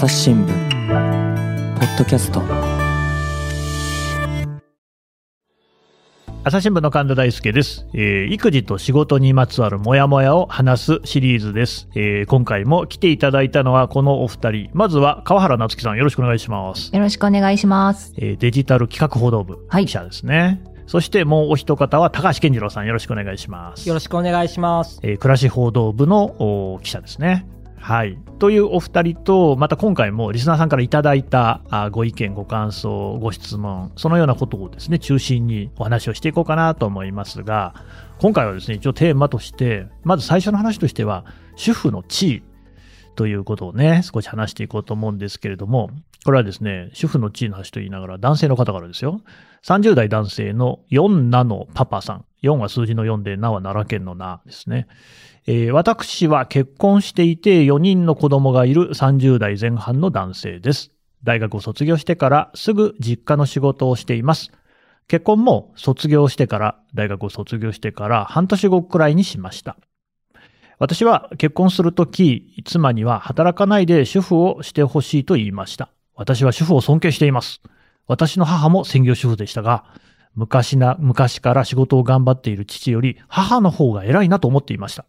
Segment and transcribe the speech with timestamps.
[0.00, 0.48] 朝日新聞
[1.78, 2.40] ポッドキャスト。
[6.42, 14.70] 朝日新聞の神田大輔です、えー育児と仕事にまつわるモヤモヤを話すシリーズです、えー今回も来ていただいたのはこのお二人。
[14.72, 18.14] まずは川原夏樹さんよろしくお願いします、よろしくお願いします。
[18.16, 19.84] えーデジタル企画報道部はい。
[19.84, 23.86] 記者ですね、そしてもうお一方は高橋健次郎さんよろしくお願いします。
[23.86, 24.98] よろしくお願いします。
[25.02, 26.24] えー暮らし報道部の
[26.74, 27.46] お記者ですね。
[27.90, 28.16] はい。
[28.38, 31.60] というお二人と、また今回もリスナーさんからいただいた
[31.90, 37.74] ご意見、ご感想、ご質問、そのようなことをですね、中心にお話をしていこうかなと思いますが、
[38.20, 41.24] 今回はですね、一応テーマとして、まず最初の話としては、
[41.56, 42.42] 主婦の地位
[43.16, 45.90] ということをね、少し話していこうと思うんですけれども、
[46.24, 49.20] これはですね、主婦の地位の話と言いながら、男性の方からですよ。
[49.64, 52.24] 30代男性の4なのパパさん。
[52.42, 54.86] 4は数字の4で、なは奈良県のなですね。
[55.46, 60.90] えー私は結婚していて4人の子供がいる30代前半の男性です。
[61.24, 64.52] 大学を卒業してからすぐ実家の仕事をしています。
[65.08, 69.76] 結婚も卒業してから、大学を卒業してから半年後くらいにしました。
[70.78, 75.90] 私は結婚するとき、妻には働かないで主婦をしてほしいと言いました。
[76.14, 77.60] 私は主婦を尊敬しています。
[78.06, 79.84] 私の母も専業主婦でしたが、
[80.34, 85.06] 昔な、昔から仕事を頑張っている父より母の方が偉いなと思っていました。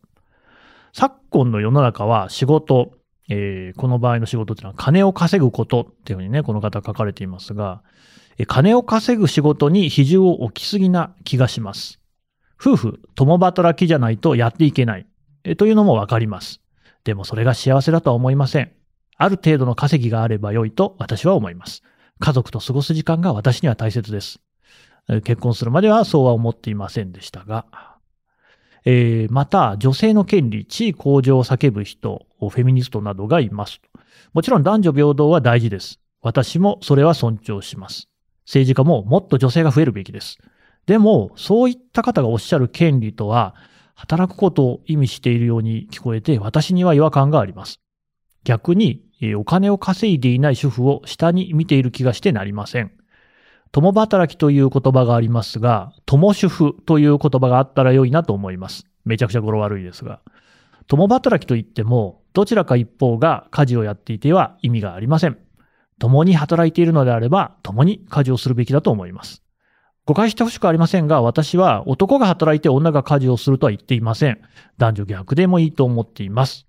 [0.94, 2.92] 昨今の世の中は仕事、
[3.30, 7.82] えーこの場合の仕事っていうのは金を稼ぐことっていうふうにね、この方書かれていますが、
[8.38, 12.00] え金を稼ぐ仕事に比重を置きすぎな気がします。
[12.60, 15.08] 夫婦、共働きじゃないとやっていけない、
[15.44, 16.62] えというのもわかります。
[17.04, 18.72] でもそれが幸せだとは思いません。
[19.18, 21.84] ある程度の稼ぎがあれば良いと私は思います。
[22.20, 24.40] 家族と過ごす時間が私には大切です。
[25.24, 27.66] 結婚するまではそうは思っていませんでしたが、
[28.86, 33.80] えーまた、女性の権利、地位向上を叫ぶ人、フェミニストなどがいます。
[34.34, 36.00] もちろん男女平等は大事です。
[36.22, 38.08] 私もそれは尊重します。
[38.46, 40.38] 政治家ももっと女性が増えるべきです。
[40.88, 43.56] でも、そういった方がおっしゃる権利とは、
[43.94, 47.80] 働くことを意味しているように聞こえて、私には違和感があります。
[48.44, 49.04] 逆に、
[49.38, 52.92] お金を稼いでいない主婦を下に見ている気がしてなりません。
[53.72, 58.86] 共働きという言葉がありますが、共主婦という言葉があったら良いなと思います。
[59.06, 60.20] めちゃくちゃ語呂悪いですが。
[60.88, 65.38] 共働きといっても、どちらか一方が家事をやっていては意味がありません。
[66.00, 69.42] 共に働いているのであれば、共に家事をするべきだと思います。
[70.06, 74.42] 誤解してほしくありませんが、私は男が働いて女が家事をするとは言っていません。
[74.78, 76.68] 男女逆でもいいと思っています。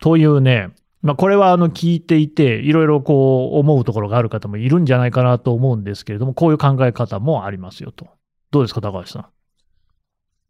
[0.00, 0.70] というね、
[1.04, 8.08] まあ、これはあの聞いていて、いろいろこう思うところがある方もいるんじゃないかなと思うんですけれども、こういう考え方もありますよと。
[8.50, 9.26] どうですか、高橋さん？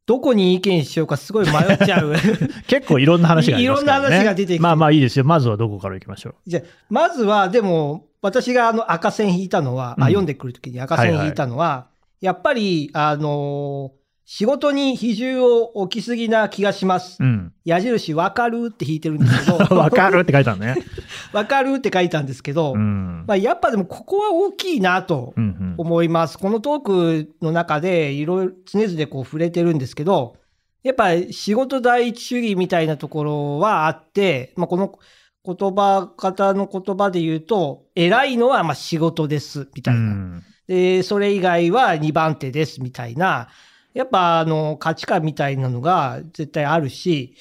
[0.06, 2.14] どこに意見しようかすごい迷っちゃう。
[2.68, 3.64] 結構いろんな話がね。
[3.64, 5.24] いろんな話が出てきてまあまあいいですよ。
[5.24, 6.34] まずはどこから行きましょう？
[6.46, 11.88] じゃあまずは、でも、私があの赤線引いたのは、うんあ読んでくるときに赤線引いたのは、
[12.20, 17.18] やっぱり、あのー仕事に比重を置きすぎな気がします。
[17.20, 17.52] うん。
[17.64, 20.76] 矢印わかるって引いてるんですけど、 わかるって書いてあるね。
[21.32, 23.24] わかるって書いたんですけど、うん。
[23.26, 26.38] まあ、やっぱでもここは大きいなとうんうん思います。
[26.38, 26.80] このトー
[27.26, 30.36] クの中でいろいろ常々こう触れてるんですけど、
[30.82, 34.98] やっぱり仕事第一主義みたいなところはあって、まあ、この
[35.44, 40.00] 言葉方の言葉で言うと、偉いのはまあ仕事ですみたいな。
[40.00, 43.48] うんで、それ以外は2番手ですみたいな、
[43.94, 47.36] やっぱあの価値観みたいなのが絶対あるし、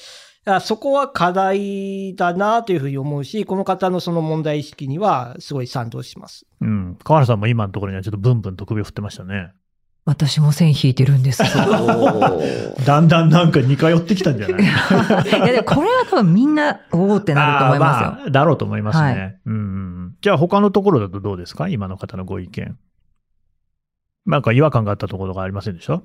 [0.61, 6.45] そこは課題だなというふうに思うし、この方のその問題意識にはすごい賛同します。
[6.61, 6.97] うん。
[7.03, 9.51] 河原さんも今のところにはちょっとブンブンと首を振ってましたね。
[10.05, 11.41] 私も線引いてるんです。
[11.43, 11.45] い
[12.85, 14.65] だんだんなんか似通ってきたんじゃない？
[15.31, 18.11] や、でもこれは多分みんな、おおってなると思いますよ。
[18.11, 19.03] まあだろうと思いますね。
[19.05, 20.15] はいうん。
[20.21, 21.69] じゃあ他のところだとどうですか？
[21.69, 22.77] 今の方のご意見。
[24.25, 26.01] なんか違和感があったところがありませんでした？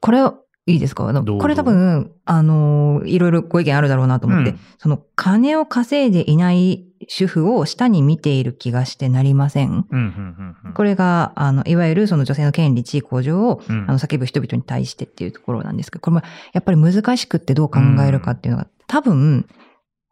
[0.00, 0.20] これ、
[0.68, 1.04] いいですか？
[1.04, 9.68] これ多分、あのーいろいろご意見あるだろうなと思って、うんその、金を稼いでいない主婦を下に見ている気がしてなりません？
[9.68, 10.72] うんうんうんうん。
[10.74, 16.22] これが、あの、いわゆるその女性の権利、地位向上を、うんあの、叫ぶ人々に対してっていうところなんですけど、これも
[16.52, 19.46] やっぱり難しくってどう考えるかっていうのが、多分、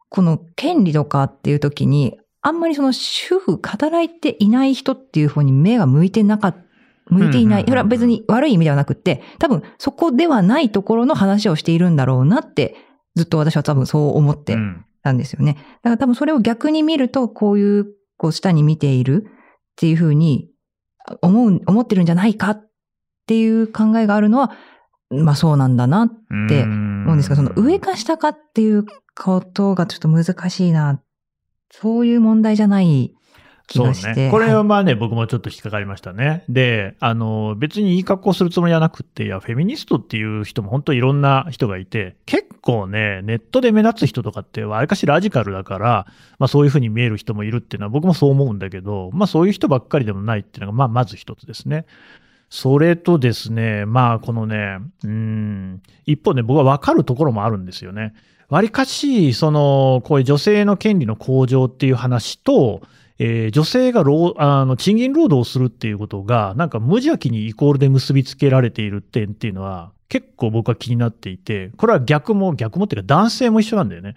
[0.07, 6.64] この権利とかっていう時に、あんまりその主婦、働いていない人っていう方に目が向いてなかった。
[7.07, 7.65] 向いていない。
[7.87, 12.75] 別に悪い意味ではなくって、多分そこではないところの話をしているんだろうなって、
[13.15, 15.53] ずっと私は多分そう思ってうんたんですよね。
[15.53, 17.85] だから多分それを逆に見ると、こういう、
[18.17, 19.31] こう下に見ているっ
[19.75, 20.49] ていうふうに
[21.21, 22.69] 思う、思ってるんじゃないかっ
[23.27, 24.51] ていう考えがあるのは、
[25.11, 26.09] まあそうなんだなっ
[26.49, 28.85] て思うんですが、その上か下かっていう
[29.15, 31.05] ことがちょっと難しいなっ
[31.71, 33.13] そういう問題じゃない
[33.67, 34.13] 気そうがして。
[34.13, 34.31] ね。
[34.31, 36.43] これははいまあね、僕もちょっと引っかかりましたね。
[36.49, 46.05] で、あの、別にいい格好するつもりはなくって、いや、フェミニストっていう人も本当いろんな人がいて、結構ね、ネットで目立つ人とかって、わりかしラジカルだから、
[46.37, 51.85] まあそういうふうに見える人もいるっていうのは僕もそう思うんだけど、まあそういう人ばっかりでもないっていうのが、まあまず一つですね。
[52.49, 58.13] それとですね、まあこのね、うん、一方ね、僕は分かるところもあるんですよね。
[58.49, 62.81] わりかし、その、こういう女性の権利の向上っていう話と、
[63.17, 74.15] えー女性が労あの賃金労働をするっていうことが、なんか無邪気にイコールで結びつけられている点っていうのは、結構僕は気になっていて、これは逆も、逆もっていうか男性も一緒なんだよね。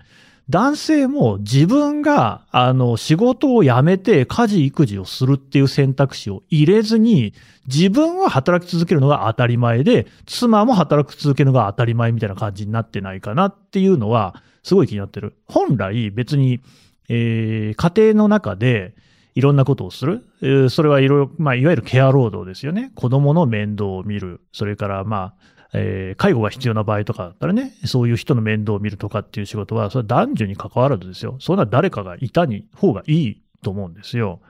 [0.51, 7.35] 男性も自分が、あの、仕事を辞めて家事育児をするっていう選択肢を入れずに、
[7.67, 15.37] 自分は働き続けるのが当たり前で、妻も働き続けるのが当たり前みたいな感じになってないかなっていうのは、すごい気になってる。
[15.47, 16.61] 本来別に、
[17.09, 18.95] えー家庭の中で
[19.35, 20.27] いろんなことをする。
[20.43, 22.91] えーそれはいろいろ、まあ、いわゆるケア労働ですよね。
[22.95, 24.41] 子供の面倒を見る。
[24.53, 25.35] それから、まあ、
[25.75, 31.37] えー介護が必要な場合とかだったらね、そういう人の面倒を見るとかっていう仕事は、それは男女に関わらずですよ。
[31.41, 34.41] そんな誰かがいたに方がいいと思うんですよ。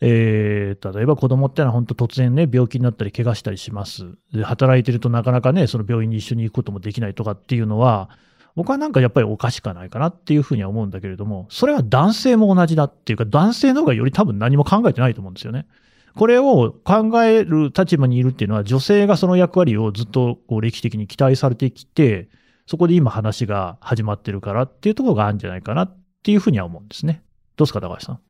[0.00, 4.16] えー例えば子供ってのは本当突然ね、病気になったり怪我したりします。
[4.32, 8.10] で、働いてるとなかなかね、その病院に一緒に行くこともできないとかっていうのは、
[8.54, 15.66] 僕はなんかやっぱりおかしかないかなっていうふうには思うんだけれども、それは男性も同じだっていうか、男性の方がより多分何も考えてないと思うんですよね。
[16.14, 22.28] これを考える立場にいるっていうのは、女性がその役割をずっとこう歴史的に期待されてきて、
[22.66, 27.22] そこで今話が始まってるからっていうところがあるんじゃないかなっていうふうには思うんですね。
[27.56, 28.20] どうですか、高橋さん？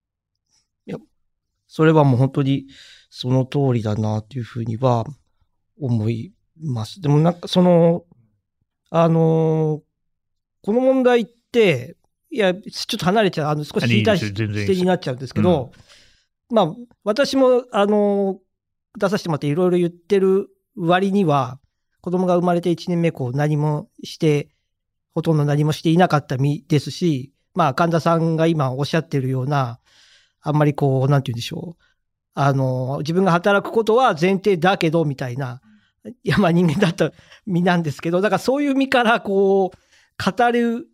[0.86, 0.98] いや
[1.66, 2.66] それはもう本当に
[3.10, 5.04] その通りだなというふうには
[5.80, 7.00] 思います。
[7.00, 8.04] でもなんかその、
[8.90, 9.91] あのー
[10.62, 11.96] この問題って、
[12.30, 12.60] いや、ちょ
[12.96, 15.72] っと離れちゃう、あの、少し引いた視点になっちゃうんですけど、
[16.50, 16.74] まあ、
[17.04, 18.38] 私も、あのー
[18.98, 21.58] 出させてもらっていろいろ言ってる割には、
[22.02, 24.50] 子供が生まれて1年目、こう、何もして、
[25.14, 29.78] ほとんど何もしていなかった身ですし、まあ、神田さんが今おっしゃってるような、
[30.40, 31.82] あんまりこう、なんて言うんでしょう。
[32.34, 35.60] あの、自分が働くことは前提だけど、みたいな、
[36.24, 37.12] いや、まあ人間だった
[37.46, 39.78] 身なんですけど、だからそういう身からこう、
[40.22, 40.88] 語る、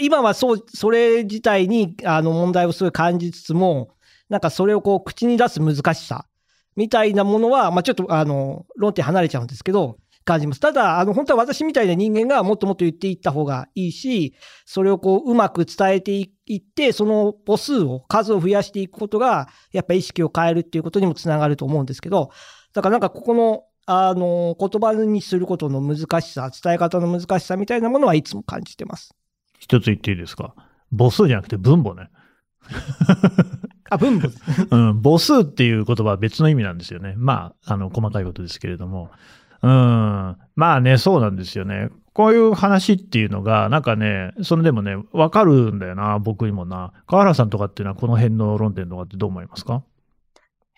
[0.00, 3.96] 今はそう、それ自体に、あの、問題をすごい感じつつも、
[4.28, 6.26] なんかそれをこう、口に出す難しさ、
[6.76, 10.60] みたいなものは、まあちょっと、あの、論点離れちゃうんですけど、感じます。
[10.60, 14.34] ただ、あの、本当は私みたいな人間がもっともっと言っていった方がいいし、
[14.66, 22.30] それをこう、うまく伝えていって、その母数を、数を増やしていくことが、やっぱ意識を変えるっていうことにもつながると思うんですけど、
[22.74, 29.14] だからなんかここの、あの、言葉にすることの難しさ、伝え方の難しさみたいなものはいつも感じてます。
[29.58, 30.54] 一つ言っていいですか？
[30.96, 32.10] 母数じゃなくて分母ね。
[33.88, 34.28] あ、分母。
[34.76, 37.14] うん、母数っていう言葉は別の意味なんですよね。
[37.16, 39.10] まあ、あの、細かいことですけれども。
[39.62, 41.88] うん、まあね、そうなんですよね。
[42.12, 46.92] こういう話っていうのが、なんかね、それでもね、わかるんだよな、僕にもな。
[47.06, 49.82] 川原さんとかっていうのはこの辺の論点とかってどう思いますか？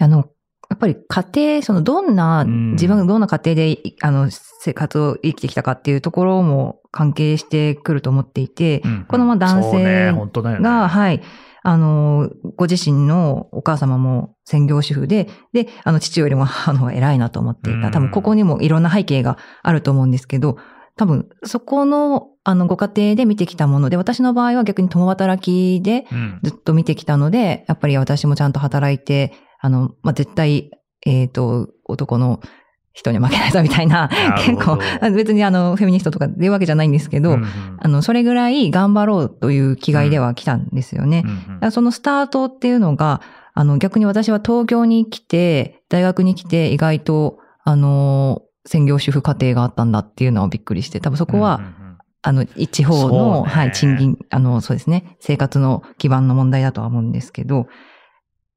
[0.01, 0.31] あの、
[0.71, 2.73] やっぱり家庭、そのどんな、うん。
[2.73, 10.13] 自分がどんな家庭で、いあの、生活を生きてきたかっていうところも関係してくると思っていて、うんこのまま男性
[10.61, 11.23] が、はい、
[11.63, 17.83] あの、ご自身のお母様も専業主婦で、で、あの、父よりも 母の偉いなと思っていうん。
[17.83, 17.91] た。
[17.91, 20.59] 多分、ここにもいろんな背景があると思うんですけど、
[20.97, 26.41] 多分、そこの、あの、ご家庭で見てきたもので、私の場合は逆に共働きで、うん。
[26.43, 30.71] ずっと見てきたので、やっぱり私もちゃんと働いて、あの、まあ、絶対、
[31.05, 32.41] えっ、と、男の
[32.93, 34.11] 人に負けないぞみたいな、
[34.45, 34.79] 結構、
[35.15, 37.49] 別にあの、フェミニストとかでいうわけじゃないんですけど、うんうん
[37.79, 41.23] あの、それぐらい頑張ろうという気概では来たんですよね。
[41.25, 43.21] うんうんそのスタートっていうのが、
[43.55, 51.99] あの、逆に私は東京に来て、大学に来て、意外と、あの、専業主婦家庭があったんだっていうのはびっくりして、多分そこは、うんうんうん。
[52.23, 53.51] あの、地方の、ね。
[53.51, 57.67] はい、賃金、あの、そうですね、生活の基盤の問題だとは思うんですけど、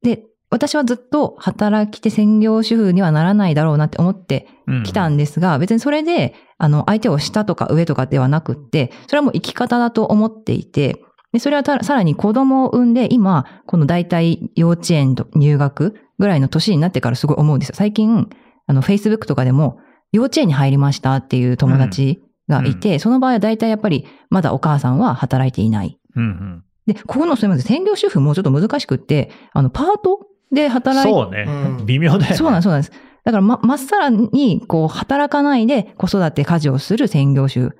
[0.03, 4.47] で、私はずっと働き手専業主婦にはならないだろうなって思って
[4.85, 17.75] きたんですが、別にそれで、あの、相手を下とか上とかではなくって、それはもう生き方だと思っていて、で、それはたさらに子供を産んで、今、この大体幼稚園と入学ぐらいの年になってからすごい思うんですよ。
[17.75, 18.29] 最近、
[18.67, 19.79] あの、Facebook とかでも、
[20.11, 25.97] 幼稚園に入りましたっていう友達がいて、その場合は大体やっぱり、まだお母さんは働いていない。
[26.15, 30.19] うんうんで、ここのすみません、専業主婦もちょっと難しくって、あの、パート
[30.51, 32.35] で働いて、そうね、うん微妙だよね。
[32.37, 32.91] そうなんです、そうなんです。
[33.23, 37.77] だからま、まっさらに、こう、働かないで子育て、家事をする専業主婦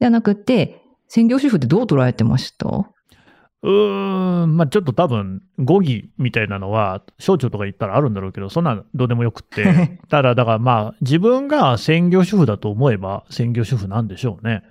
[0.00, 2.66] ではなくって、専業主婦ってどう捉えてました？
[3.62, 9.98] うーん、まあちょっと多分、語義みたいなのは、省庁とか言ったらあるんだろうけど、そんなのどうでもよくって。
[10.08, 14.62] ただ、だからまあ、自分が専業主婦だと思えば、専業主婦なんでしょうね。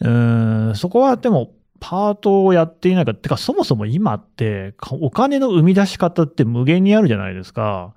[0.00, 7.94] うーん、そこはでも、パートをやっていないか、ってか、そもそも今って、お金の生み出し方って無限にあるじゃないですか。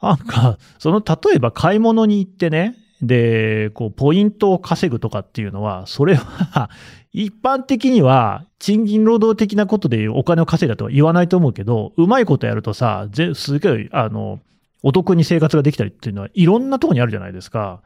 [0.00, 6.70] なんか、その、例えば買い物に行ってね、で、こう、ポイントを稼ぐとかっていうのは、それは、
[7.12, 14.40] 一般的には、賃金労働的なことでお金を稼いだとは言わないと思うけど、うまいことやるとさ、すごい、あの、
[14.82, 17.80] お得に生活ができたりっていうのは、いろんなとこにあるじゃないですか。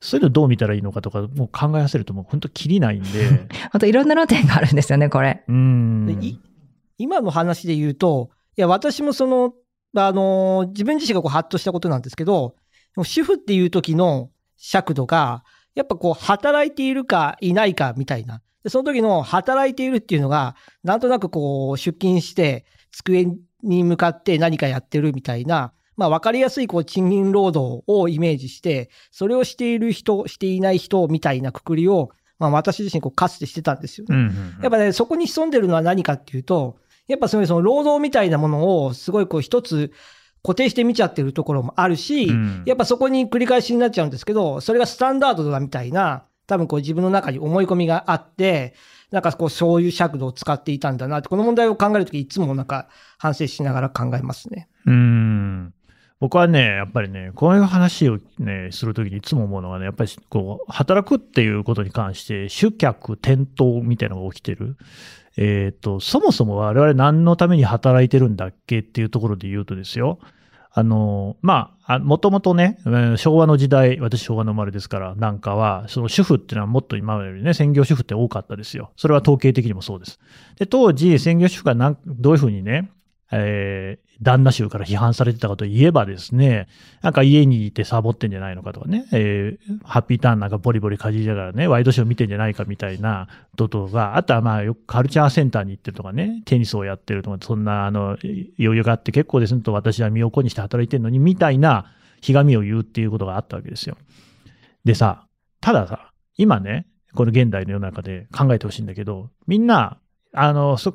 [0.00, 3.48] そういうのどう見たらいいのかとか、もう考え合わせるともう本当きりないんで。
[3.70, 5.44] あといろんな論点があるんですよね、これ。
[5.46, 6.06] うーん。
[6.06, 6.40] でい
[6.96, 9.54] 今の話で言うと、いや、私もその、
[9.96, 12.56] あの、自分自身がこうハッとしたことなんですけど、
[13.02, 18.42] 主婦っていう時の尺度が、やっぱこう、働いているかいないかみたいな。
[18.62, 23.26] でその時の働いているっていうのが、なんとなくこう、出勤して、机
[23.62, 34.16] に向かって何かやってるみたいな、まあ、わかりやすいこう賃金労働をイメージして、それをしている人、していない人みたいなくくりを、まあ、私自身こうかつてしてたんですよね。
[34.16, 39.92] うんうんうんやっぱね、そこに潜んでるのは何かっていうと、やっぱそういうその労働みたいなものをすごいこう一つ
[40.42, 48.72] 固定して見ちゃってるところもあるし、うんやっぱそこに繰り返しになっちゃうんですけど、それがスタンダードだみたいな、多分こう自分の中に思い込みがあって、
[49.10, 52.88] なんかこうそういう尺度を使っていたんだなって、この問題を考えるときいつもなんか
[53.18, 54.68] 反省しながら考えますね。
[54.86, 55.74] うーん。
[56.20, 64.76] 僕はね、やっぱりね、こういう話をね、するときにいつも思うのはね、やっぱりこう、働くっていうことに関して、主客転倒みたいなのが起きてる。
[65.38, 70.18] えっ、と、そもそも我々何のために働いてるんだっけっていうところで言うとですよ。
[70.72, 72.78] あの、まあ、もともとね、
[73.16, 78.92] 昭和の時代、私昭和の生まれですから、なんかは、その主婦っていうのはもっと今までよりね、専業主婦って多かったですよ。
[78.96, 80.20] それは統計的にもそうです。
[80.58, 82.90] で、当時、専業主婦がなんどういうふうにね、
[83.32, 86.68] えー旦那衆から批判されてたかといえばですね、
[87.00, 103.96] なんか家にいてサボってんじゃないのかとかね、えーハッピーターンなんかボリボリかじりながらね、ワイドショー見てんじゃないかみたいなことが、あとはまあよくカルチャーセンターに行ってるとかね、テニスをやってるとか、そんなあの余裕があって結構ですねと私は身を粉にして働いてるのに、みたいなひがみを言うっていうことがあったわけですよ。
[104.84, 105.26] でさ、
[105.62, 109.98] たださ、今ね、この現代の世の中で考えてほしいんだけど、みんな、
[110.34, 110.94] あの、そ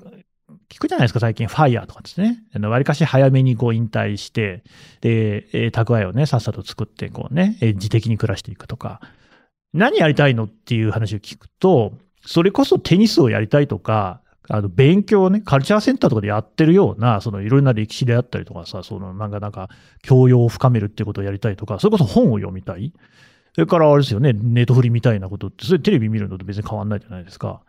[0.69, 2.43] 聞くじゃないですか、最近、ファイヤーとかですね。
[2.53, 4.63] あの、割かし早めにこう引退して、
[5.01, 9.01] で、えー蓄えをね、さっさと作って、こうね、えー自的に暮らしていくとか。
[9.73, 11.93] 何やりたいのっていう話を聞くと、
[12.25, 19.69] それこそテニスをやりたいとか、あの、勉強をね、カルチャーセンターとかでやってるような、そのいろんな歴史であったりとかさ、そのなんかなんか、
[20.01, 22.93] 教養を深めるっていうことをやりたいとか、それこそ本を読みたい。
[23.53, 27.61] それからあれですよね、ネットフリみたいなことって、それテレビ見るのと別に変わんないじゃないですか。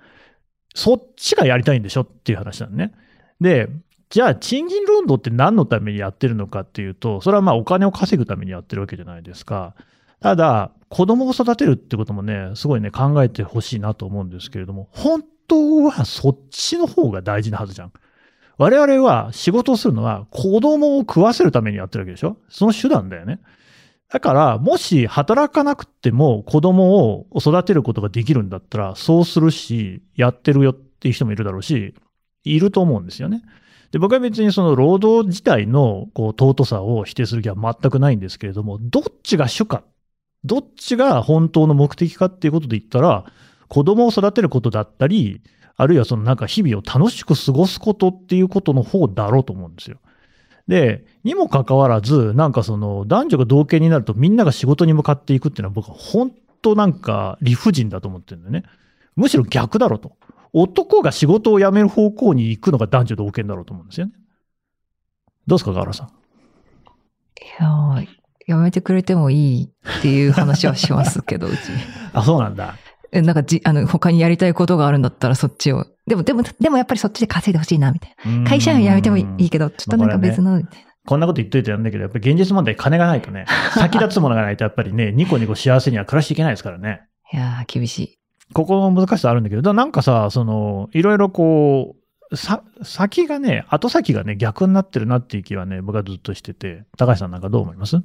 [0.77, 2.93] そっちがやりたいんでしょっていう話なのね。
[3.41, 3.69] で、
[4.11, 9.75] じゃあ、賃金労働って何のためにやってるのかっていうと、それはまあお金を稼ぐためにやってるわけじゃないですか。
[10.21, 17.93] ただ、子供を育てるってこともね、すごいね、考えてほしいなと思うんですけれども、本当はそっちの方が大事なはずじゃん。
[18.59, 23.41] 我々は仕事をするのは子供を食わせるためにやってるわけでしょその手段だよね。
[24.09, 31.95] だから、もし働かなくても子供を育てることができるんだったら、そうするし、やってるよっていう人もいるだろうし、
[32.45, 33.43] いると思うんですよね。
[33.91, 39.83] で、僕は別にその労働自体のこう尊さを否定する気は全くないんですけれども、どっちが主か、
[40.45, 43.25] どっちが本当の目的かっていうことで言ったら、
[43.69, 45.43] 子供を育てることだったり、
[45.77, 49.99] あるいはそのなんか日々を楽しく過ごすことっていうことの方だろうと思うんですよ。
[50.69, 56.33] で、にもかかわらず、なんかその男女が同型になるとみんなが仕事に向かっていくっていうのは僕は本
[56.63, 58.65] 当なんか理不尽だと思ってるんだよね。
[59.15, 60.13] むしろ逆だろうと。
[60.53, 64.13] 男が仕事を辞める方向に行くのが男女同権だろうと思うんですよね。
[65.47, 66.07] どうですか、ガーラさん？
[66.09, 66.11] い
[67.61, 68.09] やー
[68.47, 71.57] やめてくれてもいいっていう話はしますけど、うち。
[72.15, 72.77] あ、そうなんだ。
[73.13, 75.87] えなんかじ、あの、他にやりたいことがあるんだったらそっちを。
[76.07, 78.49] でも、でも、でもやっぱりそっちで稼いでほしいな、みたいな。
[78.49, 80.87] 会社員はやめてもいいけど、ちょっとなんか別の、みたいな。
[81.05, 87.03] こんなこと言っといてやるんだけど、やっぱり現実問題金がないとね、 先立つものがないとやっぱりね、ニコニコ幸せには暮らしていけないですからね。
[87.33, 88.19] いやー、厳しい。
[88.55, 91.97] ここの難しさあるんだけど、だなんかさ、その、いろいろこ
[92.31, 97.97] う、さ、先がね、後先がね、逆になってるなっていう気はね、僕はずっとしてて、高橋さんなんかどう思います？
[97.97, 98.01] い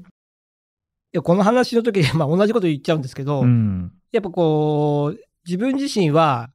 [1.14, 3.92] やこの話の時で、 まあ、同じこと言っちゃうんですけど、うん。
[4.12, 6.50] やっぱこう、自分自身は、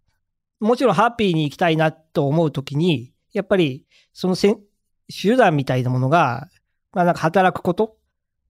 [0.61, 6.49] もちろんハッピーに生きたいなと思うときに、やっぱりその手段みたいなものが、
[6.93, 7.97] まあなんか働くこと？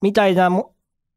[0.02, 0.74] みたいなも、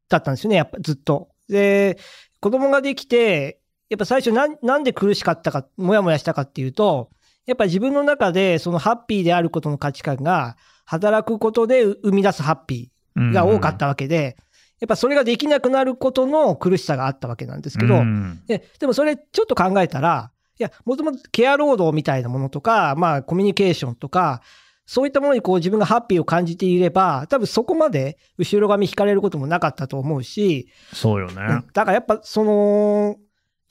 [0.08, 1.30] だったんですよね、やっぱずっと。
[1.48, 1.98] で、
[2.40, 7.12] 子供ができて、やっぱ最初なんなんで苦しかったか、もやもやしたかっていうと、
[7.46, 14.38] やっぱり自分の中でそのハッピーであることの価値観が、働くことで生み出すハッピーが多かったわけで、
[14.80, 18.42] やっぱそれができなくなることの苦しさがあったわけなんですけど、うん。
[18.48, 24.42] ででもそれちょっと考えたら、いや、もともとケア労働みたいなものとか、まあコミュニケーションとか、
[24.86, 31.64] そういったものにこう自分がハッピーを感じていれば、多分そこまで後ろ髪引かれることもなかったと思うし、そうよね。
[31.74, 33.16] だからやっぱその、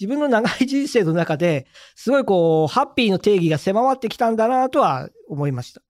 [0.01, 1.67] 自分の長い人生の中で、
[1.97, 5.83] すごいこう、ハッピーの定義が狭まってきたんだなとは思いました。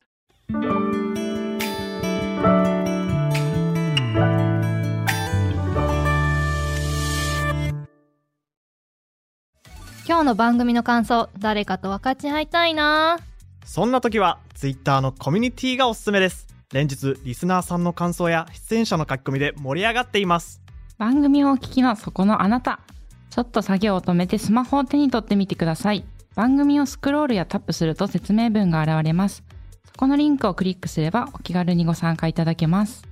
[10.09, 13.19] 今日の番組の感想誰かと分かち合いたいな。
[13.63, 16.47] そんな時は Twitter のコミュニティがおすすめです。
[16.73, 20.63] 連日リスナーさんの感想や出演者の書き込みで盛り上がっています。
[20.97, 22.81] 番組をお聞きのそこのあなた。
[23.29, 26.07] ちょっと作業を止めてスマホを手に取ってみてください。
[26.35, 29.45] 番組をスクロールやタップすると説明文が現れます。
[29.85, 33.05] そこのリンクをクリックすればお気軽にご参加いただけます。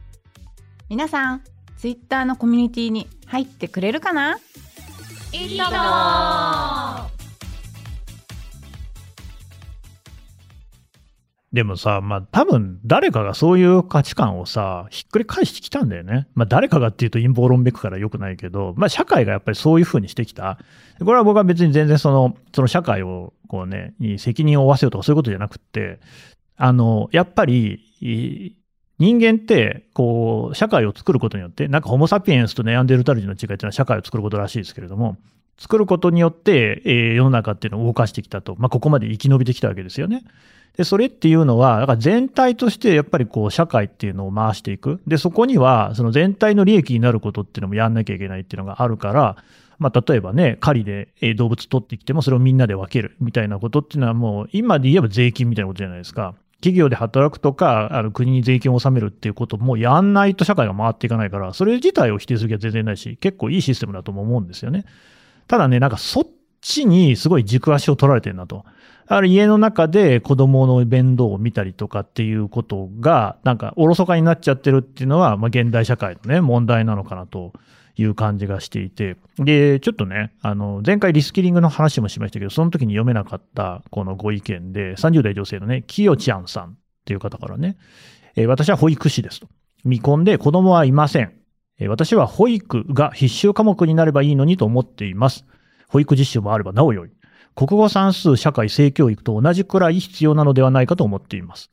[0.89, 1.43] 皆さん、
[1.77, 4.39] ツイッターのコミュニティに入ってくれるかな？
[5.33, 5.65] いいと
[11.53, 16.29] でもさ、まあ多分誰かがそういう価値観をさ、ひっくり返してきたんだよね。
[16.35, 20.59] まあ誰かがっていうと陰謀論べくから良くないけど、まあ社会がやっぱりそういう風にしてきた。
[20.99, 26.01] これは僕は別に全然その、その社会をこうね、に責任を負わせようとかそういうことじゃなくって、
[26.57, 28.57] あの、やっぱり、
[28.99, 35.19] 人間って、こう、社会を作ることによって、なんかホモ・サピエンスとネアンデルタル人の違いっていうのは社会を作ることらしいですけれども、
[35.59, 38.57] 作ることによって、えー世の中っていうのを動かしてきたと。
[38.59, 40.23] まあ、ここまで生き延びてきたわけですよね。
[40.77, 45.01] で、それっていうのは、だから全体としてやっぱりこう、社会っていうのを回していく。
[45.07, 49.37] で、そこには、その全体の利益になることっていうのもやんなきゃいけないっていうのがあるから、
[49.79, 56.35] まあ、例えばね、狩りで動物取ってきてもそれをみんなで分けるみたいなことっていうのはもう、今で言えば税金みたいなことじゃないですか。
[56.61, 64.85] 企業で働くとか、あの国に税金を納めるっていうこともやんないと社会が回っていかないから、それ自体を否定する気は全然ないし、結構いいシステムだとも思うんですよね。
[65.47, 66.27] ただね、なんかそっ
[66.61, 68.65] ちにすごい軸足を取られてるなと。
[69.09, 77.53] ある家の中で子供の面倒を見たりとかっていうことが、なんかおろそかになっちゃってるっていうのは、まあ現代社会のね、問題なのかなと
[77.97, 79.17] いう感じがしていて。
[79.39, 87.77] で、ちょっとね、あの、前回リスキリングの話もしましたけど、その時に読めなかったこのご意見で、30代女性のね、きよちゃんさんっていう方からね、
[88.35, 89.49] えー私は保育士ですと。
[89.83, 91.33] 未婚で子供はいません。
[91.89, 95.45] 私は保育が必修科目になればいいのにと思っています。
[95.89, 97.11] 保育実習もあればなお良い。
[97.57, 101.71] 国語算数、社会、性教育と同じくらい必要なのではないかと思っています。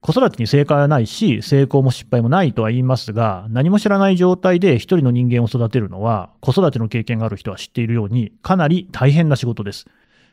[0.00, 9.86] 子育てに正解はないし、成功も失敗もないとは言いますが、何も知らない状態で一人の人間を育てるのは、子育ての経験がある人は知っているように、かなり大変な仕事です。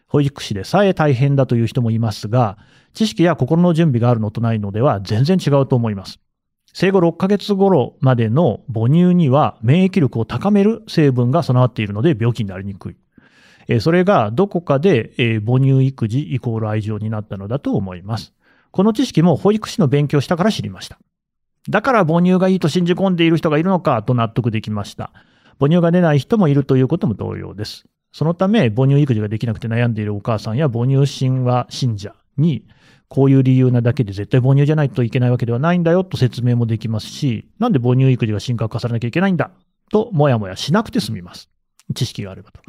[0.08, 2.58] 保育士でさえ大変だという人もいますが、
[2.94, 6.20] 知識や心の準備があるのとないのでは全然違うと思います。
[6.74, 12.98] 生後6ヶ月頃までの母乳には免疫力を高める成分が備わっているので病気になりにくい。
[13.68, 18.34] えそれがどこかで、え母乳育児イコール愛情になったのだと思います。
[18.72, 21.00] この知識も保育士の勉強したから知りました。
[21.70, 25.12] だから母乳がいいと信じ込んでいる人がいるのかと納得できました。
[25.60, 27.86] 母乳が出ない人もいるということも同様です。
[28.14, 32.66] そのため、母乳育児ができなくて悩んでいるお母さんや母乳神話信者に、
[33.10, 39.52] こういう理由なだけで絶対母乳じゃないといけないわけではないんだよと説明もできますし、なんで母乳育児が神格化されなきゃいけないんだ
[39.92, 41.50] と、もやもやしなくて済みます。
[41.94, 42.62] 知識があればと。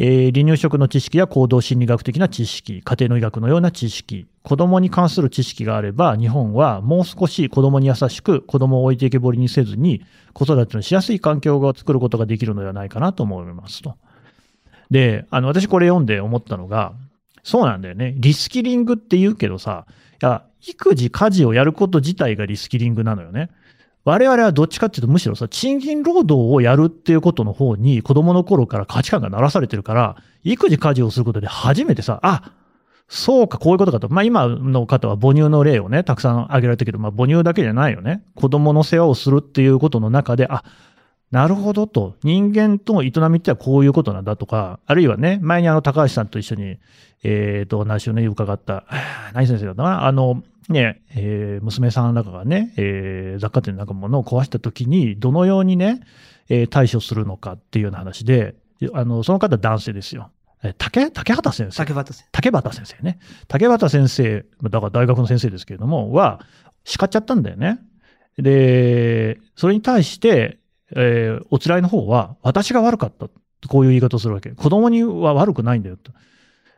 [0.00, 13.96] えー離乳食の知識や行動心理学的な知識、家庭の医学のような知識、子供に関する知識があれば、日本はもう少し子供に優しく、子供を置いていけぼりにせずに、子育てのしやすい環境を作ることができるのではないかなと思いますと。
[14.90, 16.92] で、あの、私これ読んで思ったのが、
[17.42, 18.14] そうなんだよね。
[18.16, 19.86] リスキリングって言うけどさ、
[20.22, 23.50] いや、育児、家事をやること自体がリスキリングなのよね。
[24.08, 32.52] 我々はどっちかっていうと、むしろさ、賃金労働をやるっていうことの方に子供の頃から価値観が鳴らされてるから、育児、家事をすることで初めてさ、あ、
[33.08, 34.08] そうか、こういうことかと。
[34.08, 38.22] まあ今の方は母乳の例をね、たくさん挙げられたけど、まあ母乳だけじゃないよね。
[38.34, 40.64] 子供の世話をするっていうことの中で、あ、
[41.30, 42.16] なるほどと。
[42.22, 46.78] 人間との営みってはこういうことなんだとか、あるいはね、前にあの高橋さんと一緒に、
[47.22, 48.84] えっ、と、話をね、伺った、
[49.34, 50.06] 何先生だったかな？
[50.06, 56.00] あの、ね、えー娘さんなんかがね、えー雑貨店の中のものを壊した時に、どのようにね、
[56.48, 58.54] えー対処するのかっていうような話で、
[58.94, 60.30] あの、その方男性ですよ。
[60.62, 61.76] えー竹、竹畑先生。
[61.76, 63.18] 竹畑先竹畑先生ね。
[63.48, 66.40] 竹畑先生、だから大学の先生ですけれども、は、
[66.84, 67.80] 叱っちゃったんだよね。
[68.38, 70.58] で、それに対して、
[70.96, 73.28] えーおつらいの方は、私が悪かった。
[73.68, 74.50] こういう言い方をするわけ。
[74.50, 76.12] 子供には悪くないんだよと。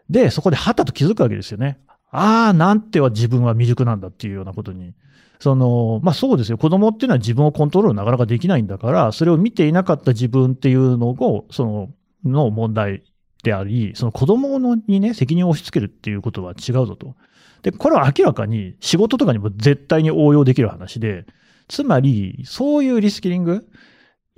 [0.08, 1.78] で、そこではたと気づくわけですよね。
[2.10, 4.94] ああ、なんては自分は未熟なんだっていうようなことに。
[5.38, 6.58] その、まあそうですよ。
[6.58, 11.90] 子供っていうのは自分をコントロールなかなかできないんだから、それを見ていなかった自分っていうのを、その、
[12.24, 13.02] の問題
[13.42, 17.14] であり、その子供のにね、責任を押し付けるっていうことは違うぞと。
[17.62, 21.24] で、これは明らかに仕事とかにも絶対に応用できる話で、
[21.68, 23.66] つまり、そういうリスキリング、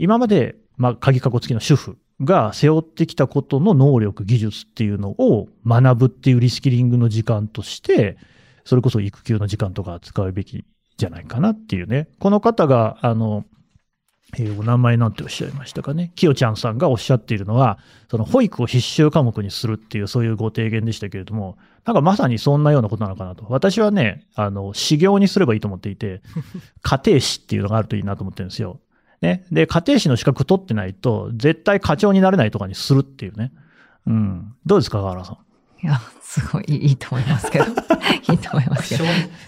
[0.02, 8.16] 今まで、まあ、鍵かっこ付きの主婦が背負ってきたことの能力、技術っていうのを学ぶっていうリスキリングの時間として、
[8.64, 10.64] それこそ育休の時間とか使うべき
[10.96, 12.08] じゃないかなっていうね。
[12.18, 13.44] この方が、あの、
[14.36, 16.10] えーお名前なんておっしゃいましたかね。
[16.16, 17.78] きよちゃんさんがおっしゃっているのは、
[18.10, 23.46] その保育を必修科目にするっていうそういうご提言でしたけれども、なんかまさにそんなようなことなのかなと。
[23.50, 26.22] 私はね、あの、修行にすればいいと思っていて、
[26.82, 28.80] 家庭史っていうのがあるといいなと思ってるんですよ。
[29.22, 29.46] ね。
[29.50, 33.52] で、家庭史の資格取ってないと、絶対課長になれないとかにするっていうね。
[34.06, 34.54] うん。
[34.66, 35.36] どうですか、河原さん？
[35.84, 37.64] いや、すごいいいと思いますけど。
[38.30, 39.04] いいと思いますけど。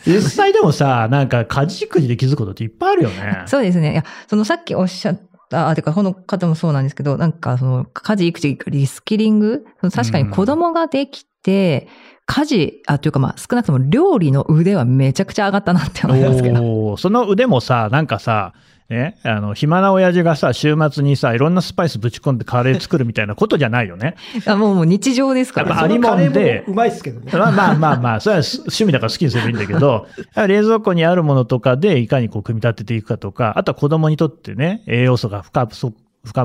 [0.06, 3.42] 実際でもさ、なんか家事育児で気づくことっていっぱいあるよね。
[3.46, 3.92] そうですね。
[3.92, 9.64] いや、そのさっきおっしゃった、あ、てか、この方もそうなんですけど、なんかその家事育児リスキリング？
[9.80, 11.88] 確かに子供ができて、
[12.26, 16.96] 家事、あ、というかまあ少なくとも料理の腕はめちゃくちゃ上がったなって思いますけど。
[16.96, 18.54] その腕もさ、なんかさ、
[18.90, 24.14] ね、あの、暇な親父がさ、週末にさ、いろんなスパイスぶち込んでカレー作るみたいなことじゃないよね。
[24.46, 25.70] あもうもう日常ですからね。
[25.70, 27.32] やっぱありもんでうまいっすけどね。
[27.32, 35.96] まあまあまあまあ、それは趣味だから好きにすればいいんだけど、冷蔵庫にあるものとかでいかにこう組み立てていくかとか、あとは子供にとってね、栄養素が不可不足、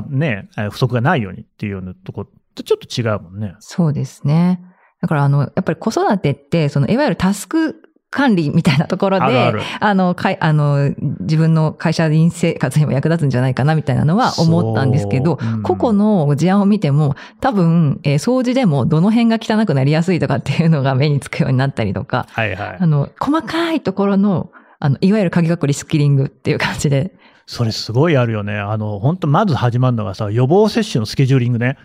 [0.08, 3.54] ね、え不足がないようにっていうようなとことちょっと違うもんね。
[3.60, 4.60] そうですね。
[5.02, 22.86] だからあの、やっぱり子育てって、そのいわゆるタスク管理みたいなところで、あの、かい、あの、自分の会社員生活にも役立つんじゃないかなみたいなのは思ったんですけど、個々の事案を見ても、多分、えー掃除でもどの辺が汚くなりやすいとかっていうのが目につくようになったりとか、はいはいあ。
[22.86, 27.14] の、細かいところの、あの、いわゆる鍵括弧リスキリングっていう感じで、
[27.46, 28.58] それすごいあるよね。
[28.58, 31.78] あの、本当まず始まるのがさ、予防接種のスケジューリングね。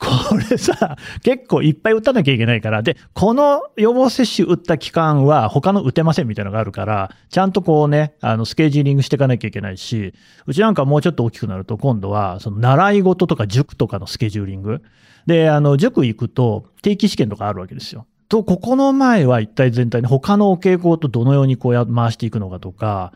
[0.00, 10.14] これさ、結構いっぱい打たなきゃいけないから、で、この予防接種打った期間は他の打てませんみたいなのがあるから、ちゃんとこうね、あの、スケジューリングしていかなきゃいけないし、
[10.46, 14.82] うちなんかもうちょっと大きくなると、今度は、その習い事とか塾とかのスケジューリング。
[15.26, 18.06] で、あの、塾行くと定期試験とかあるわけですよ。
[18.30, 23.12] と、ここの前は一体全体に他のお傾向とどのようにこうや回していくのかとか、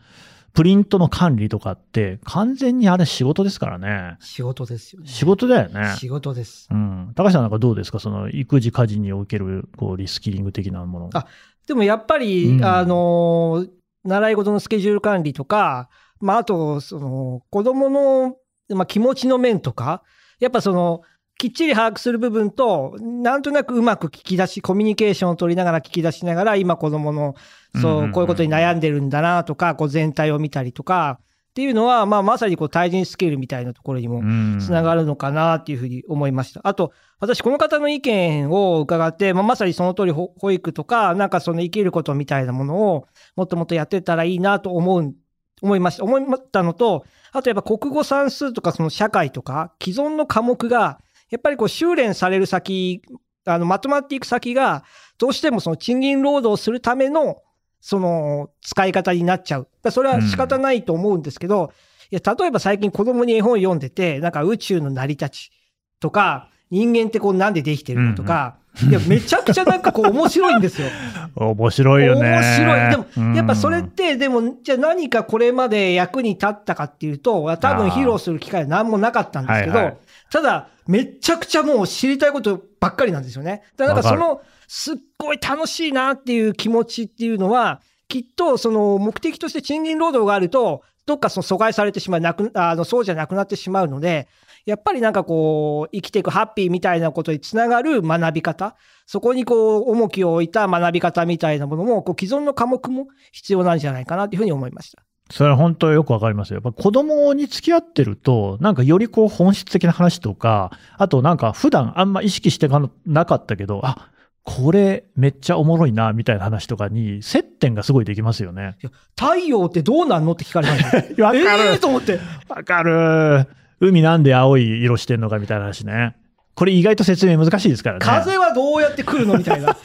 [0.55, 4.17] プリントの管理とかって完全にあれ仕事ですからね。
[4.19, 5.07] 仕事ですよね。
[5.07, 5.95] 仕事だよね。
[5.99, 6.67] 仕事です。
[6.71, 7.11] うん。
[7.15, 7.99] 高橋さんなんかどうですか？
[7.99, 11.09] その育児家事におけるこうリスキリング的なもの。
[11.13, 11.27] あ
[11.67, 13.65] でもやっぱり、うんあの、
[14.03, 15.89] 習い事のスケジュール管理とか、
[16.21, 18.35] まあ、あと、その、子供の、
[18.69, 20.03] まあ、気持ちの面とか、
[20.39, 21.01] やっぱその、
[21.37, 27.35] きっちり把握する部分と、なんとなくうまく聞き出し、コミュニケーションを取りながら聞き出しながら、今子供の、
[27.81, 36.59] そう、こういうことに悩んでるんだなとか、こう全体を見たりとか、っていうのは、まあ、まさにこう対人スケールみたいなところにもうんつながるのかなっていうふうに思いました。
[36.65, 45.15] あと、私、この方の意見を伺って、まあ、まさにその通りほ保育とか、なんかその生きることみたいなものをもっともっとやってったらいいなと思う、
[45.61, 46.03] 思いました。
[46.03, 53.01] 思ったのと、あとやっぱ国語算数とかその社会とか、既存の科目が、やっぱりこう修練される先、
[53.45, 54.83] あの、まとまっていく先が、
[55.17, 57.41] どうしてもその賃金労働をするための、
[57.81, 59.67] その使い方になっちゃう。
[59.91, 61.71] それは仕方ないと思うんですけど、
[62.11, 65.51] いや、例えば最近子供に絵本読んでて、なんか宇宙の成り立ち
[65.99, 68.57] とか、人間ってこうなんでできてるのとか、
[68.89, 70.87] いや、めちゃくちゃなんかこう面白いんですよ。
[71.35, 72.29] 面白いよね。
[72.29, 72.89] 面白い。
[72.89, 79.97] でも、うんやっぱそれって、でも、じゃあ何かこれまで役に立ったかっていうと、多分披露する機会は何もなかったんですけど、はいはい
[80.31, 83.63] ただ、めちゃくちゃもう知りたいことばっかりなんですよね。
[83.75, 94.27] だからなんかそわの、すっごい楽しいなっていう気持ちっていうのは、きっとその目的として賃金労働があると、どっかその阻害されてしまう、なく、あの、そうじゃなくなってしまうので、
[94.65, 105.03] やっぱりなんかこう、生きていくハッピーみたいなことにつながる学び方、そこにこう、重きを置いた学び方みたいなものも、こう、既存の科目も必要なんじゃないかなというふうに思いました。
[105.31, 106.61] それは本当よくわかりますよ。
[106.63, 114.09] やっぱ子供に付き合ってると、なんかよりこう本質的な話とか、あとなんか普段あんま意識してかなかったけど、あ、
[114.43, 118.77] これめっちゃおもろいな、みたいな話とかに接点がすごいできますよね。
[119.17, 120.97] 太陽ってどうなんのって聞かれました。
[121.25, 122.19] わかるええと思って。
[122.47, 123.47] わかる。
[123.79, 126.15] 海なんで青い色してんのかみたいな話ね。
[126.53, 128.05] これ意外と説明難しいですからね。
[128.05, 129.75] 風はどうやって来るのみたいな。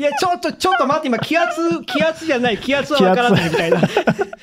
[0.00, 3.82] いや、ちょっと、ちょっと待って、今、気圧、気圧じゃない、気圧は分からないみたいな。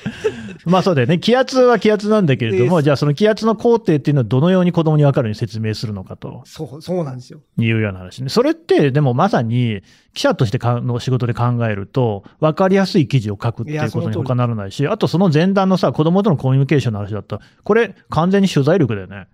[0.65, 1.17] まあそうだよね。
[1.17, 7.39] 気圧は気圧なんだけれども、じゃあその気圧の工程っていうのはどのように子供に分かるように説明するのかとそう、そうなんですよ。
[7.57, 8.29] いうような話ね。
[8.29, 9.81] それってでもまさに
[10.13, 19.25] 記者としてかの仕事で考えると、分かりやすい記事を書くっていうことに他ならないし、あとその前段のさ、子供とのコミュニケーションの話だったら、これ完全に取材力だよね。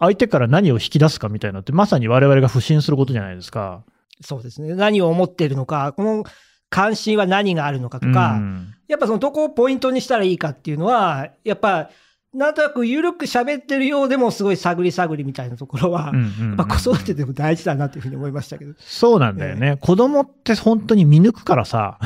[0.00, 3.82] 相手から何を引き出すかみたいなのってまさに我々が不信することじゃないですか。
[4.20, 4.74] そうですね。
[4.74, 6.24] 何を思っているのか、この
[6.68, 11.90] 関心は何があるのかとか、うんやっぱそのどこをポイントにしたらいいかっていうのは、やっぱ、
[12.34, 18.74] なんとなく緩く喋ってるようでもすごい探り探りみたいなところは、やっぱ子育てでも大事だなっていうふうに思いましたけど。
[18.78, 19.78] そうなんだよね。
[19.80, 22.00] 子供って本当に見抜くからさ、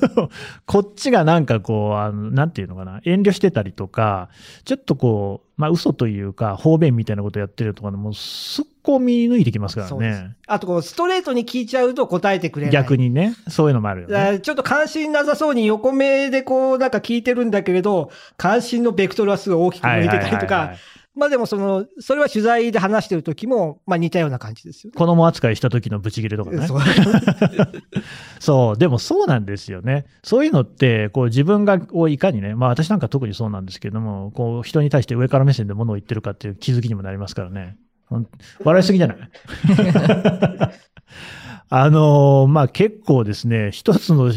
[0.66, 4.28] こっちがなんかこう、あの、なんていうのかな、遠慮してたりとか、
[4.64, 10.36] ちょっとこう、まあ嘘というか、方便みたいなことやってるとかでもうすっこ見抜いてきますからね。
[10.46, 12.72] あとこう、ストレートに聞いちゃうと答えてくれない。
[12.72, 14.38] 逆にね、そういうのもあるよね。
[14.38, 20.78] ちょっと関心なさそうに横目でこうなんか聞いてるんだけれど、関心のベクトルはすごい大きく向いてたりとかい、
[21.18, 24.96] まあでもその、それは取材で話してる時も、まあ似たような感じですよね。
[24.98, 26.66] 子供扱いした時のブチギレとかね。
[26.66, 26.80] そう
[28.40, 30.06] そう、でもそうなんですよね。
[30.22, 37.76] そういうのって、こう自分がをいかにね、まあ私なんか特にそうなんですけども、こう人に対して上から目線で物を言ってるかっていう気づきにもなりますからね。
[38.64, 39.18] 笑いすぎじゃない？
[41.70, 44.32] あのーまあ結構ですね、一つの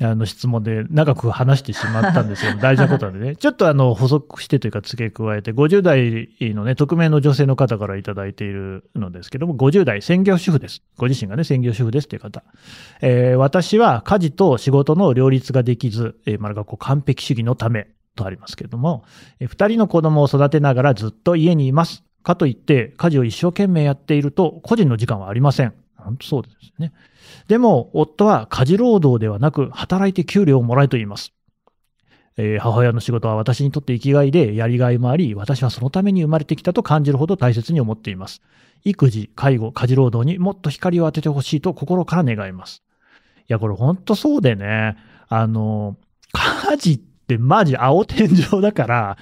[0.00, 10.82] あの質問で長く話してしまったんですけど、 大事なことなんでね、ちょっとあの補足してというか付け加えて、50代のね、匿名の女性の方からいただいているのですけども、50代専業主婦です。
[10.96, 12.42] ご自身がね、専業主婦ですという方。
[13.00, 19.04] えー私は家事と仕事の両立ができず、えー、まるがこう完璧主義のためとありますけれども、
[19.38, 22.02] えー二人の子供を育てながらずっと家にいます。
[22.24, 25.74] かといって、家事を一生懸命やっていると、個人の時間はありません。
[26.04, 26.92] 本当そうですね。
[27.48, 31.32] でも、夫は家事労働ではなく、働いて給料をもらえと言います。
[32.36, 38.42] えー母親の仕事は私にとって生きがいで、やりがいもあり、私はそのために生まれてきたと感じるほど大切に思っています。
[38.84, 42.82] 育児、介護、家事労働にもっと光を当ててほしいと心から願います。
[43.40, 44.96] いや、これ本当そうでね、
[45.28, 45.96] あの、
[46.32, 49.18] 家事ってマジ青天井だから、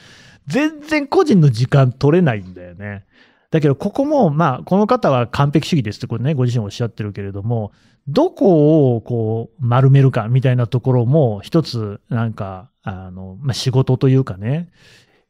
[0.47, 3.05] 全然個人の時間取れないんだよね。
[3.53, 7.71] だけど、ここも、まあ、この方は完璧主義ですって、これね、ご自身おっしゃってるけれども、
[8.09, 14.71] どこを、こう、丸めるかみたいなところも、一つ、なんか、あの、まあ、仕事というかね、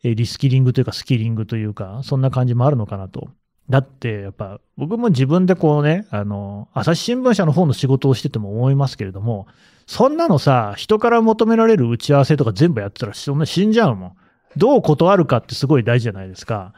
[0.04, 3.28] えリスキリングというか、スキリングというか、そんな感じもあるのかなと。
[3.68, 9.48] だって、やっぱ、僕も自分でこうね、あの、朝日新聞社の方の仕事をしてても思いますけれども、
[9.86, 14.12] そんなのさ、人から求められる打ち合わせとか全部やってたら、そんな死んじゃうもん。
[14.56, 16.72] どう断るかってすごい大事じゃないですか。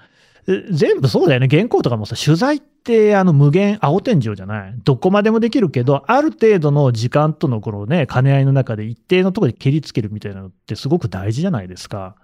[0.71, 1.49] 全部そうだよね。
[1.51, 4.75] 原稿とかもさ、取材ってあの無限青天井じゃない？
[4.85, 12.17] どこまでもできるけど、ある程度の時間とのこのね、兼ね合いの中で一定のところで蹴りつけるみたいなのってすごく大事じゃないですか。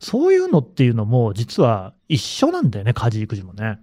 [0.00, 3.78] そういうのっていうのも、実は一緒なんだよね、家事育児もね。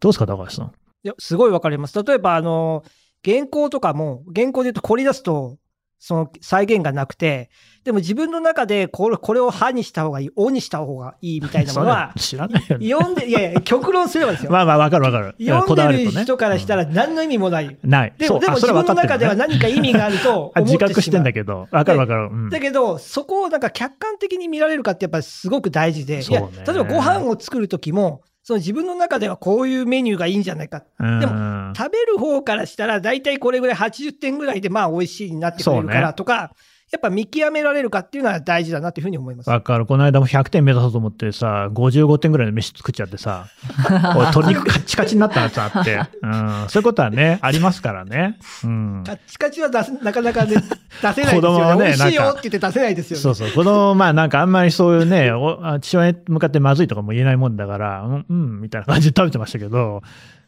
[0.00, 0.66] どうですか、高橋さん？
[0.66, 2.02] いや、すごいわかります。
[2.02, 2.84] 例えば、あの、
[3.24, 5.56] 原稿とかも、原稿で言うと凝り出すと、
[6.04, 7.48] その再現がなくて、
[7.84, 12.90] でも自分の中でこれこれを歯にした方がいい、おにした方がいいみたいなものは、 知らないよね。
[12.90, 14.50] 読んで、いやいや、極論すればですよ。
[14.52, 15.36] まあまあ、わかるわかる。
[15.38, 17.66] 読んでる人からしたら何の意味もない。
[17.66, 18.14] うんない。
[18.18, 20.52] でも、でも自分の中では何か意味があると。
[20.62, 22.30] 自覚してんだけど、わかるわかる。
[22.32, 30.84] うんだけど、そこをなんか客観的に見られるかってやっぱりすごく大事で、いや例えばご飯を作るときも、その自分の中ではこういうメニューがいいんじゃないか。
[30.98, 36.52] でもうん食べる方からしたら、大体これぐらい80点ぐらいでまあ美味しいになってくれるからとか、
[36.92, 39.48] やっぱ見極められるかっていうのは大事だなというふうに思います。
[39.48, 39.86] わかる。
[39.86, 43.46] この間も100点目指そうと思ってさ、55点ぐらいの飯作っちゃってさ、
[43.88, 48.36] 鶏肉カッチカチになったやつあって、うん、そういうことはね、ありますからね。
[48.62, 49.04] うん。
[49.06, 51.84] カッチカチは出せなかなか、ね、 出せないです子供はよね。
[51.84, 53.22] ね美味しいよって言って出せないですよね。
[53.22, 53.50] そうそう。
[53.52, 60.02] 子供、まあなんかあんまりそういうね、おあ父親に向かってまずいとかも言えないもんだから、うん、うん、みたいな感じで食べてましたけど、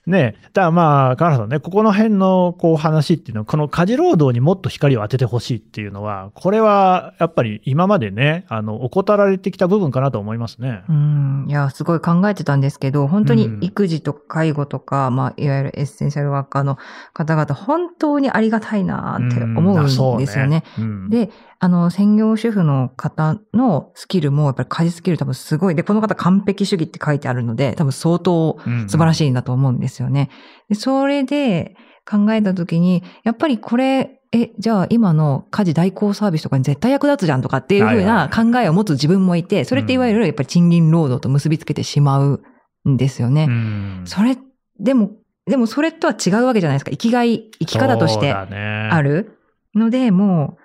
[0.07, 10.83] ね、だからまあ、河原さんね、ここの辺のこう話っていうのは、この家事労働にもっと光を当ててほしいっていうのは、これはやっぱり今までね、あの、怠られてきた部分かなと思いますね。
[10.91, 11.47] うん。
[11.49, 16.77] いや、すごい考えてたんですけど、本当にうん育児とか介護とか、まあ、いわゆるエッセンシャルワーカーの
[17.15, 20.65] 方々、本当にありがたいなって思うんですよね。
[20.79, 25.75] うん、で、あの、専業主婦の方のスキルも、やっぱり家事スキル多分すごい。
[25.75, 30.31] で、この方完璧主義って書いてあるので、多分相当うん素晴らしいんだと思うんですよね。
[30.69, 31.77] で、それで
[32.09, 42.43] 考えたときに、やっぱりこれ、え、じゃあ今の家事代行サービスとかに絶対役立つじゃんとかっていうふうはいなは考えを持つ自分もいて、それっていわゆるやっぱり賃金労働と結びつけてしまう
[42.89, 43.47] んですよね。
[43.49, 44.37] うんそれ、
[44.81, 45.13] でも、
[45.47, 46.91] でもそれとは違うわけじゃないですか。
[46.91, 49.39] 生きがい、生き方としてある
[49.75, 50.64] ので、もう、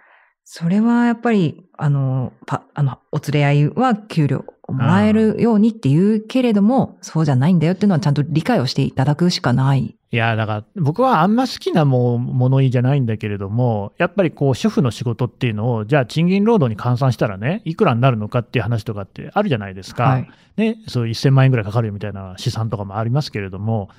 [0.52, 9.96] それはやっぱりあの、パ、あの、お連れ合いは給料をもらえるようにって言うけれども、そうじゃないんだよっていうのはちゃんと理解をしていただくしかない。
[10.12, 20.04] いや、だから僕はあんま好きなも物言いじゃないんだけれども、やっぱりこう主婦の仕事っていうのを、じゃあ賃金労働に換算したらね、いくらになるのかっていう話とかってあるじゃないですか。
[20.06, 20.30] はい。
[20.58, 23.90] ね、そう1000万円ぐらいかかるよみたいな試算とかもありますけれども、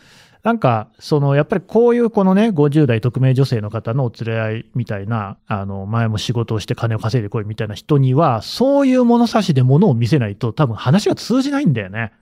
[0.42, 12.12] なんか、その、やっぱりこういうこのね、50代匿名女性の方のお連れ合いみたいな、あの、前も仕事をして金を稼いでこいみたいな人には、そういう物差しで物を見せないと多分話が通じないんだよね。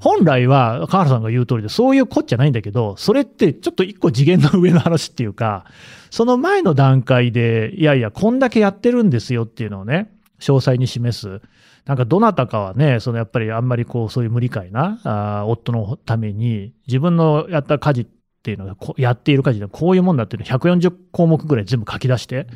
[0.00, 5.64] 本来は、河原さんが言う通りで、そういうこっちゃないんだけど、それってちょっと一個次元の上の話っていうか、
[6.10, 11.40] その前の段階で、いやいや、こんだけやってるんですよっていうのをね、詳細に示す。
[11.88, 18.06] なんかどなたかはね、そのやっぱりあんまりこう、そういう無理解な、あー夫のために、自分のやった家事っ
[18.42, 22.46] ていうのが、こやっている家事でこういうもんだっていうのを140項目ぐらい全部書き出して、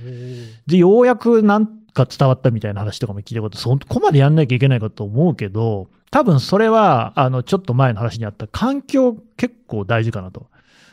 [0.67, 10.49] で、ようやくなんか伝わったみたいな話とかも聞いたこと、そこまでやんなきゃいけないかと思うけど、多分それは、あの、ちょっと前の話にあった環境結構大事かなと。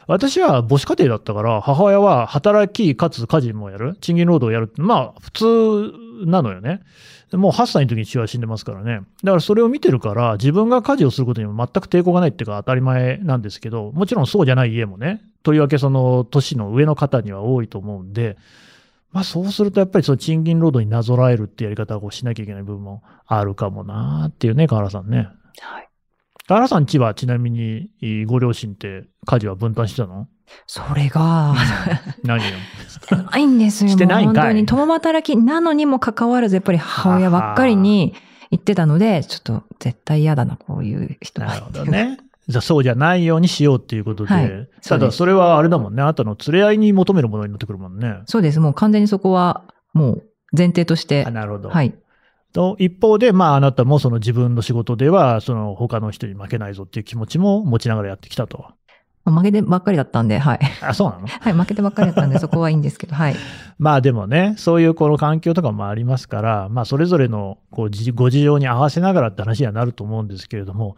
[0.09, 6.81] 私は母子家庭だったから、母親は働きかつ家事もやる、賃金労働をやるって、まあ普通なのよね。
[7.31, 9.01] もう8歳の時に父親死んでますからね。
[9.23, 18.35] だからそれを見てるから、自分が家事をすることにも全く抵抗がないっていうか当たり前なんですけど、もちろんそうじゃない家もね、とりわけその年の上の方には多いと思うんで、
[19.11, 25.29] まあそうするとやっぱりその賃金労働になぞらえるってやり方をしなきゃいけない部分もあるかもなーっていうね、河原さんね。
[25.59, 25.88] はい。
[26.49, 27.91] 河原さんちはちなみに
[28.25, 30.27] ご両親って家事は分担してたの？
[30.65, 31.53] それが、
[32.23, 32.57] 何よ？
[32.87, 33.91] してないんですよ。
[33.91, 38.15] してないんかい本当に共働きなのにもかかわらず、やっぱり母親ばっかりに
[38.49, 41.85] 言ってたので、ちょっと絶対嫌だな、こういう人がないるほど。
[41.85, 42.17] ね。
[42.49, 44.33] じゃあそうじゃないようにしようっていうことで。
[44.33, 46.01] はいただそれはあれだもんね。
[46.01, 48.21] あなたの連れ合いに求めるものになってくるもんね。
[48.25, 48.59] そうです。
[48.59, 50.23] もう完全にそこは、もう
[50.57, 51.69] 前提としてあ、なるほど。
[51.69, 51.93] はい。
[52.53, 58.65] と、一方で、まああなたもその自分の仕事では、その他の人に負けないぞっていう気持ちも持ちながらやってきたと。
[59.25, 60.59] まあ負けてばっかりだったんで、はい。
[60.81, 61.27] あ、そうなの？
[61.27, 63.35] はい、負けてばっかりだったんで、 そこはいいんですけど、はい。
[63.77, 70.97] まあでもね、そういうこの環境とかもありますから、まあそれぞれのこうじご事情に合わせながらって話にはなると思うんですけれども、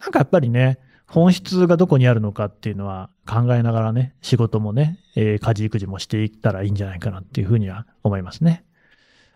[0.00, 8.64] なんかやっぱりね、本質がどこにあるのかっていうのは考えながらね、仕事もね、えー家事育児もしていったらいいんじゃないかなっていうふうには思いますね。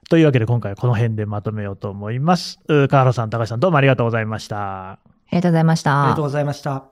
[0.08, 2.60] というわけで今回はこの辺でまとめようと思います。
[2.68, 4.92] 川原さん、高橋さんどうもありがとうございました。
[4.92, 4.98] あ
[5.32, 6.02] りがとうございました。
[6.02, 6.84] ありがとうございました。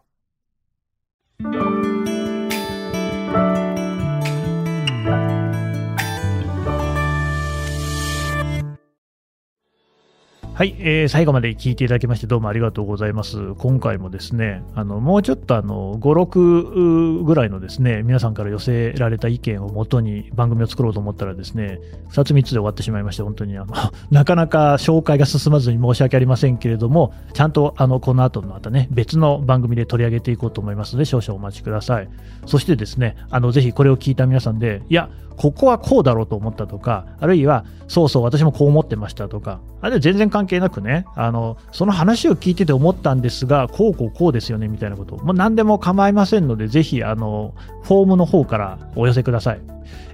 [10.55, 13.55] はい、えー最後まで聞いていただきましてどうもありがとうございます。
[13.55, 23.73] 今回もですね、あの、もうちょっとあの、5、6ぐらいのですね、皆さんから寄せられた意見をもとに番組を作ろうと思ったらですね、2つ3つで終わってしまいまして、本当にあの、
[24.13, 32.11] なかなか紹介が進まずに申し訳ありませんけれども、ちゃんとあの、この後のまたね、別の番組で取り上げていこうと思いますので、少々お待ちください。
[32.45, 49.61] そしてですね、あの、ぜひこれを聞いた皆さんで、いや、ここはこうだろうと思ったとか、あるいは、そうそう、私もこう思ってましたとか、あれ全然関関係なくね、あの、その話を聞いてて思ったんですが、こうこうこうですよね、みたいなこと、もう何でも構いませんので、ぜひ、あの、フォームの方からお寄せください。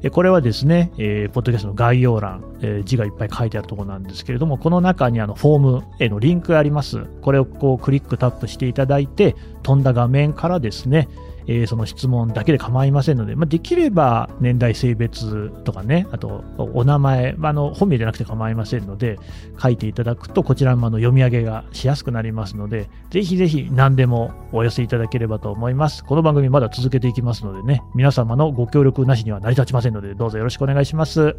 [0.03, 7.05] えこれはですね、えーポッドキャストの概要欄、えー字がいっぱい書いてあるところなんですけれども、この中にあのフォームへのリンクがあります。
[7.23, 11.09] これをこうクリックタップしていただいて、飛んだ画面からですね、
[11.49, 19.19] えーその質問だけで構いませんので、まあ、できれば年代、性別とかね、あとお名前、まあ、の本名じゃなくて構いませんので、
[19.61, 26.05] 書いていただくと、こちらもあの読み上げがしやすくなりますので、ぜひぜひ何でもお寄せいただければと思います。
[26.05, 31.37] この番組まだ続けていきますのでね、皆様のご協力なしには成り立ちませんので、どうぞよろしくお願いします。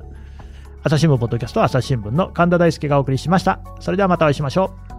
[0.81, 3.59] 朝日新聞ポッドキャストは朝日新聞の神田大輔がお送りしました。
[3.79, 4.98] それではまたお会いしましょう。